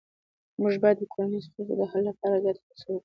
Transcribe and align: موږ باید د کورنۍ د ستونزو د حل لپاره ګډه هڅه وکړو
موږ 0.61 0.73
باید 0.83 0.97
د 0.99 1.03
کورنۍ 1.13 1.37
د 1.41 1.45
ستونزو 1.47 1.73
د 1.79 1.81
حل 1.91 2.03
لپاره 2.09 2.35
ګډه 2.43 2.61
هڅه 2.69 2.85
وکړو 2.89 2.99